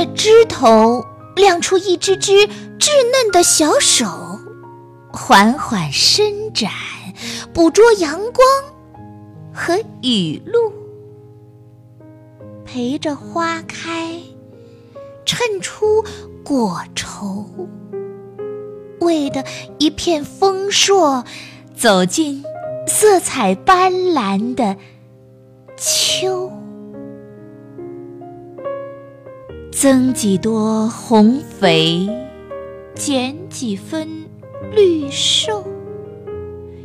[0.00, 1.04] 在枝头
[1.36, 2.32] 亮出一只只
[2.78, 4.06] 稚嫩的小手，
[5.12, 6.70] 缓缓伸展，
[7.52, 8.46] 捕捉阳光
[9.52, 10.72] 和雨露，
[12.64, 14.18] 陪着花开，
[15.26, 16.02] 衬出
[16.42, 17.44] 果稠，
[19.00, 19.44] 为的
[19.76, 21.22] 一片丰硕，
[21.76, 22.42] 走进
[22.86, 24.78] 色彩斑斓的
[25.76, 26.50] 秋。
[29.80, 32.06] 增几多红肥，
[32.94, 34.06] 减几分
[34.76, 35.66] 绿瘦，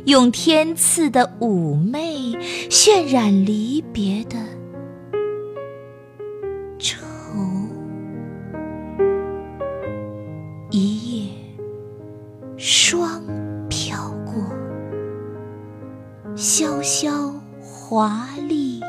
[0.06, 2.32] 用天赐的妩媚
[2.70, 4.36] 渲染离别的
[6.78, 7.04] 愁。
[10.70, 11.32] 一夜
[12.56, 13.22] 霜
[13.68, 14.42] 飘过，
[16.34, 18.80] 潇潇华丽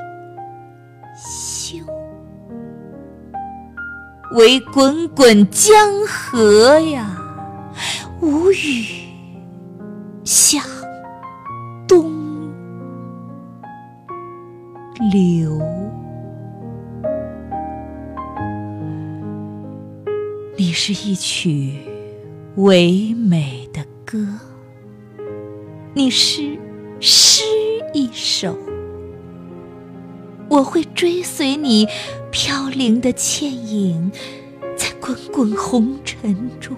[4.32, 5.74] 为滚滚江
[6.06, 7.18] 河呀，
[8.22, 8.86] 无语
[10.26, 10.62] 向
[11.88, 12.12] 东
[15.12, 15.60] 流。
[20.58, 21.78] 你是一曲
[22.58, 24.18] 唯美的歌，
[25.94, 26.58] 你是
[27.00, 27.44] 诗
[27.94, 28.58] 一首。
[30.50, 31.88] 我会追随你
[32.32, 34.12] 飘零的倩影，
[34.78, 36.76] 在滚滚红尘中。